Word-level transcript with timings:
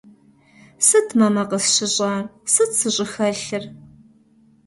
Сыт, 0.87 1.07
мамэ, 1.19 1.43
къысщыщӏар, 1.49 2.23
сыт 2.53 2.71
сыщӏыхэлъыр? 2.79 3.63